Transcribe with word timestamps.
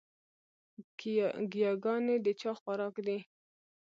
ګياګانې 1.51 2.15
د 2.25 2.27
چا 2.39 2.51
خوراک 2.59 2.95
دے؟ 3.05 3.17